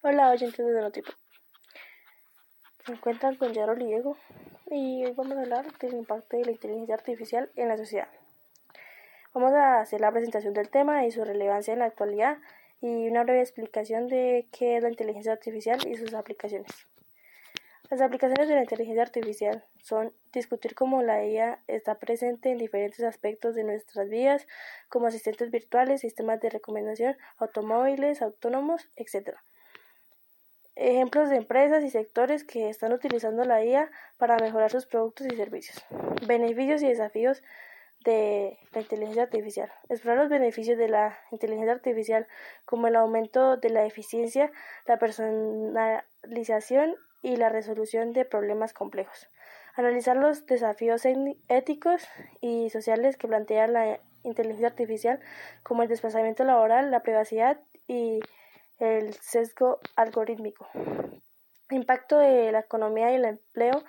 [0.00, 1.10] Hola oyentes de Notipo.
[2.86, 4.16] Se encuentran con Yaro Diego
[4.70, 8.06] y hoy vamos a hablar del impacto de la inteligencia artificial en la sociedad.
[9.34, 12.38] Vamos a hacer la presentación del tema y su relevancia en la actualidad
[12.80, 16.70] y una breve explicación de qué es la inteligencia artificial y sus aplicaciones.
[17.90, 23.00] Las aplicaciones de la inteligencia artificial son discutir cómo la IA está presente en diferentes
[23.02, 24.46] aspectos de nuestras vidas,
[24.88, 29.36] como asistentes virtuales, sistemas de recomendación, automóviles autónomos, etc
[30.78, 35.36] ejemplos de empresas y sectores que están utilizando la IA para mejorar sus productos y
[35.36, 35.84] servicios.
[36.26, 37.42] Beneficios y desafíos
[38.04, 39.70] de la inteligencia artificial.
[39.88, 42.28] Explorar los beneficios de la inteligencia artificial
[42.64, 44.52] como el aumento de la eficiencia,
[44.86, 49.28] la personalización y la resolución de problemas complejos.
[49.74, 51.02] Analizar los desafíos
[51.48, 52.06] éticos
[52.40, 55.20] y sociales que plantea la inteligencia artificial
[55.64, 58.20] como el desplazamiento laboral, la privacidad y
[58.78, 60.68] el sesgo algorítmico.
[61.70, 63.84] Impacto de la economía y el empleo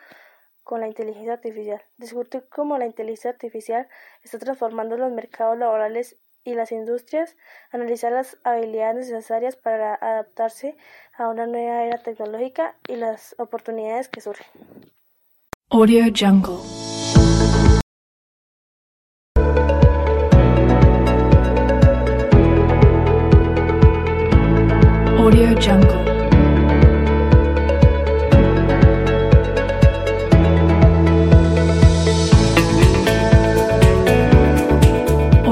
[0.64, 1.82] con la inteligencia artificial.
[1.98, 3.88] Discutir cómo la inteligencia artificial
[4.24, 7.36] está transformando los mercados laborales y las industrias,
[7.72, 10.78] analizar las habilidades necesarias para adaptarse
[11.18, 14.48] a una nueva era tecnológica y las oportunidades que surgen.
[15.70, 16.89] Audio Jungle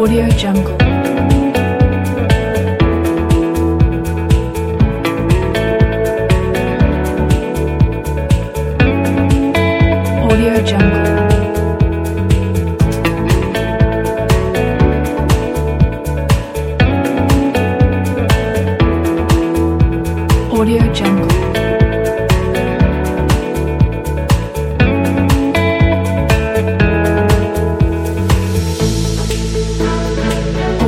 [0.07, 0.86] Audio Jungle.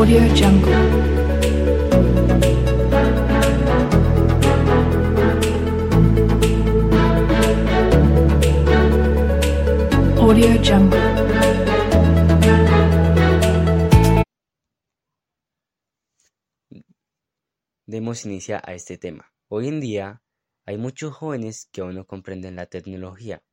[0.10, 0.74] Audio Jungle.
[10.66, 11.00] Jungle.
[17.86, 19.32] Demos inicio a este tema.
[19.48, 20.24] Hoy en día
[20.66, 23.44] hay muchos jóvenes que aún no comprenden la tecnología,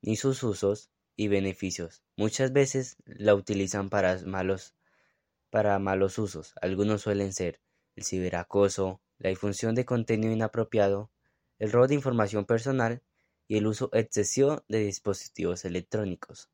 [0.00, 2.04] ni sus usos y beneficios.
[2.16, 4.76] Muchas veces la utilizan para malos,
[5.54, 6.52] para malos usos.
[6.60, 7.60] Algunos suelen ser
[7.94, 11.12] el ciberacoso, la difusión de contenido inapropiado,
[11.60, 13.02] el robo de información personal
[13.46, 16.50] y el uso excesivo de dispositivos electrónicos.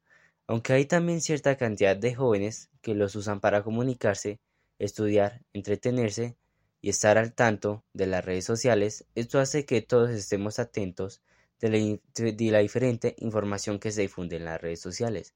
[0.46, 4.38] Aunque hay también cierta cantidad de jóvenes que los usan para comunicarse,
[4.78, 6.36] estudiar, entretenerse
[6.82, 11.22] y estar al tanto de las redes sociales, esto hace que todos estemos atentos
[11.58, 15.34] de la, diferente información que se difunde en las redes sociales.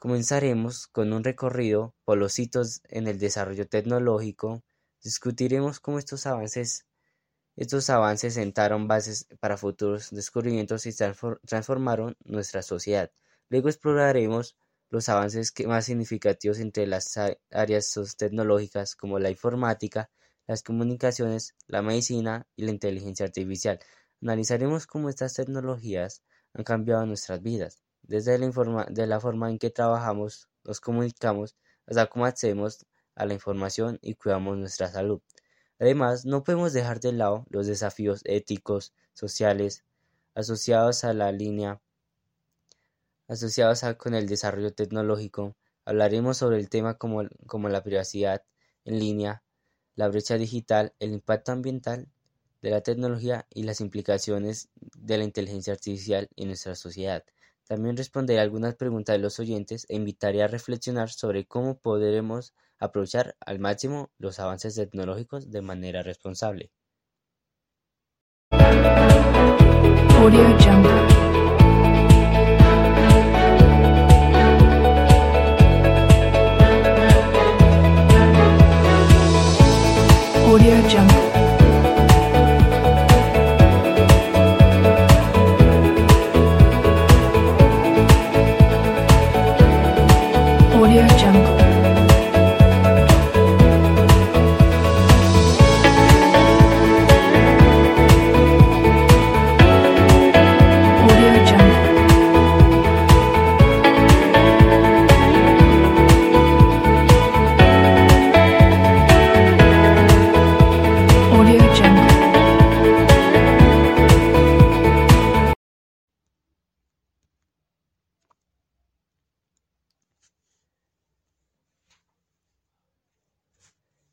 [0.00, 4.62] Comenzaremos con un recorrido por los hitos en el desarrollo tecnológico,
[5.02, 6.86] discutiremos cómo estos avances
[8.32, 10.92] sentaron bases para futuros descubrimientos y
[11.44, 13.10] transformaron nuestra sociedad.
[13.48, 14.56] Luego exploraremos
[14.88, 17.18] los avances más significativos entre las
[17.50, 20.10] áreas tecnológicas como la informática,
[20.46, 23.80] las comunicaciones, la medicina y la inteligencia artificial.
[24.22, 26.22] Analizaremos cómo estas tecnologías
[26.54, 28.38] han cambiado nuestras vidas, desde
[29.06, 31.54] la, forma en que trabajamos, nos comunicamos,
[31.86, 35.20] hasta cómo accedemos a la información y cuidamos nuestra salud.
[35.78, 39.84] Además, no podemos dejar de lado los desafíos éticos, sociales,
[40.34, 41.80] asociados a la línea,
[43.28, 45.54] asociados con el desarrollo tecnológico.
[45.84, 48.42] Hablaremos sobre el tema como, como la privacidad
[48.84, 49.42] en línea,
[49.94, 52.08] la brecha digital, el impacto ambiental
[52.62, 57.24] de la tecnología y las implicaciones de la inteligencia artificial en nuestra sociedad.
[57.68, 63.36] También responderé algunas preguntas de los oyentes e invitaré a reflexionar sobre cómo podremos aprovechar
[63.44, 66.70] al máximo los avances tecnológicos de manera responsable.
[91.16, 91.87] Jungle.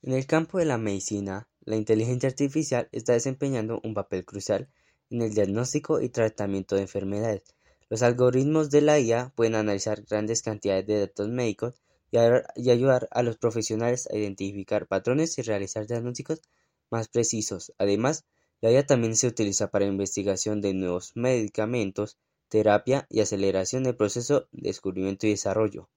[0.06, 4.70] En el campo de la medicina, la inteligencia artificial está desempeñando un papel crucial
[5.10, 7.42] en el diagnóstico y tratamiento de enfermedades.
[7.90, 11.82] Los algoritmos de la IA pueden analizar grandes cantidades de datos médicos
[12.12, 16.44] y, ayudar a los profesionales a identificar patrones y realizar diagnósticos
[16.92, 17.74] más precisos.
[17.80, 18.26] Además,
[18.62, 24.42] la IA también se utiliza para investigación de nuevos medicamentos, terapia y aceleración del proceso
[24.52, 25.90] de descubrimiento y desarrollo.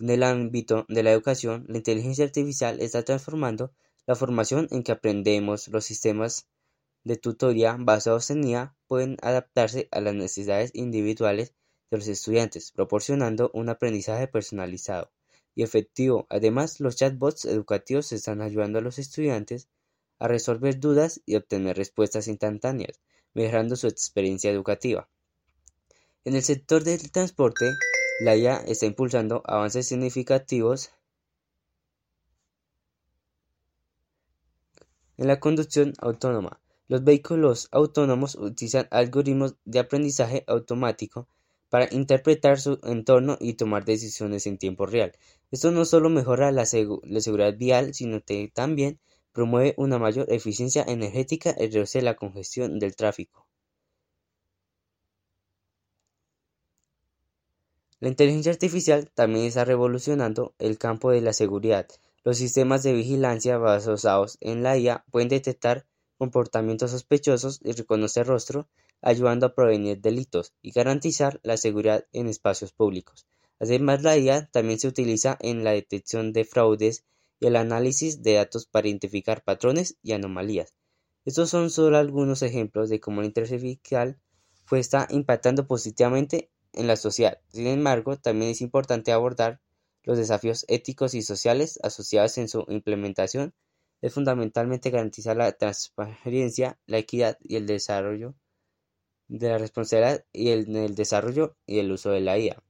[0.00, 3.72] En el ámbito de la educación, la inteligencia artificial está transformando
[4.06, 5.66] la formación en que aprendemos.
[5.68, 6.46] Los sistemas
[7.02, 11.54] de tutoría basados en IA pueden adaptarse a las necesidades individuales
[11.90, 15.10] de los estudiantes, proporcionando un aprendizaje personalizado
[15.56, 16.28] y efectivo.
[16.30, 19.68] Además, los chatbots educativos están ayudando a los estudiantes
[20.20, 23.00] a resolver dudas y obtener respuestas instantáneas,
[23.34, 25.08] mejorando su experiencia educativa.
[26.24, 27.66] En el sector del transporte,
[28.18, 30.90] la IA está impulsando avances significativos
[35.16, 36.60] en la conducción autónoma.
[36.88, 41.28] Los vehículos autónomos utilizan algoritmos de aprendizaje automático
[41.68, 45.12] para interpretar su entorno y tomar decisiones en tiempo real.
[45.50, 48.98] Esto no solo mejora la, seguridad vial, sino que también
[49.32, 53.47] promueve una mayor eficiencia energética y reduce la congestión del tráfico.
[58.00, 61.88] La inteligencia artificial también está revolucionando el campo de la seguridad.
[62.22, 65.84] Los sistemas de vigilancia basados en la IA pueden detectar
[66.16, 68.68] comportamientos sospechosos y reconocer rostro,
[69.02, 73.26] ayudando a prevenir delitos y garantizar la seguridad en espacios públicos.
[73.58, 77.04] Además, la IA también se utiliza en la detección de fraudes
[77.40, 80.72] y el análisis de datos para identificar patrones y anomalías.
[81.24, 84.20] Estos son solo algunos ejemplos de cómo la inteligencia artificial
[84.70, 87.40] está impactando positivamente en la sociedad.
[87.48, 89.60] Sin embargo, también es importante abordar
[90.02, 93.54] los desafíos éticos y sociales asociados en su implementación.
[94.00, 98.34] Es fundamentalmente garantizar la transparencia, la equidad y el desarrollo
[99.28, 102.62] de la responsabilidad y el, el desarrollo y el uso de la IA.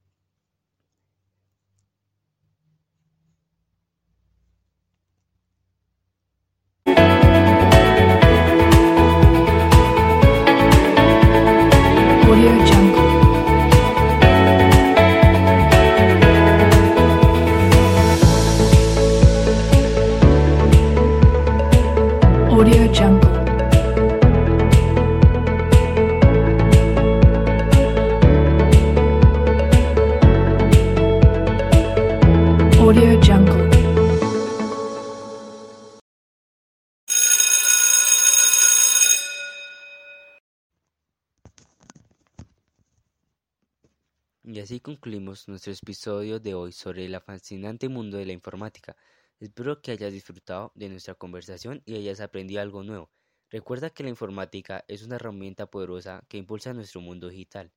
[44.51, 48.97] Y así concluimos nuestro episodio de hoy sobre el fascinante mundo de la informática.
[49.39, 53.11] Espero que hayas disfrutado de nuestra conversación y hayas aprendido algo nuevo.
[53.51, 57.71] Recuerda que la informática es una herramienta poderosa que impulsa nuestro mundo digital,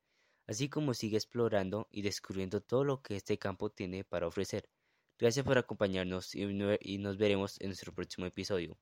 [0.46, 4.70] así como sigue explorando y descubriendo todo lo que este campo tiene para ofrecer.
[5.18, 8.78] Gracias por acompañarnos y nos veremos en nuestro próximo episodio.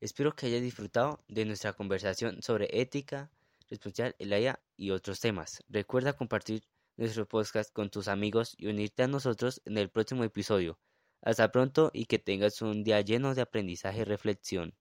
[0.00, 3.32] Espero que hayas disfrutado de nuestra conversación sobre ética,
[3.68, 5.64] responsabilidad, el y otros temas.
[5.68, 6.62] Recuerda compartir
[6.96, 10.78] nuestro podcast con tus amigos y unirte a nosotros en el próximo episodio.
[11.22, 14.74] Hasta pronto y que tengas un día lleno de aprendizaje y reflexión.